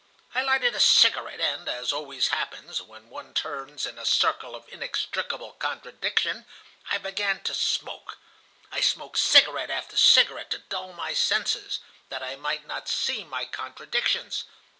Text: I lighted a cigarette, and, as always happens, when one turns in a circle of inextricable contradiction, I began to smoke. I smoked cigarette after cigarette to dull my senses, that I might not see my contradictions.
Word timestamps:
I 0.33 0.41
lighted 0.41 0.73
a 0.73 0.79
cigarette, 0.79 1.39
and, 1.39 1.69
as 1.69 1.93
always 1.93 2.29
happens, 2.29 2.81
when 2.81 3.11
one 3.11 3.35
turns 3.35 3.85
in 3.85 3.99
a 3.99 4.03
circle 4.07 4.55
of 4.55 4.67
inextricable 4.69 5.51
contradiction, 5.59 6.47
I 6.89 6.97
began 6.97 7.41
to 7.43 7.53
smoke. 7.53 8.17
I 8.71 8.81
smoked 8.81 9.19
cigarette 9.19 9.69
after 9.69 9.97
cigarette 9.97 10.49
to 10.49 10.57
dull 10.57 10.93
my 10.93 11.13
senses, 11.13 11.81
that 12.09 12.23
I 12.23 12.35
might 12.35 12.65
not 12.65 12.89
see 12.89 13.23
my 13.23 13.45
contradictions. 13.45 14.45